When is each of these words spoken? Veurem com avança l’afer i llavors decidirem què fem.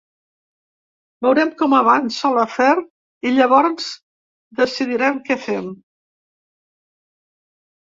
Veurem 1.25 1.51
com 1.59 1.75
avança 1.79 2.31
l’afer 2.37 2.71
i 3.27 3.35
llavors 3.37 3.91
decidirem 4.63 5.23
què 5.31 5.41
fem. 5.47 5.71